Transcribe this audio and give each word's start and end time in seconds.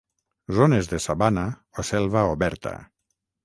Zones 0.59 0.89
de 0.93 1.01
sabana 1.03 1.45
o 1.83 1.87
selva 1.93 2.27
oberta. 2.33 2.77